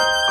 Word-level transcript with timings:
Bye. 0.00 0.29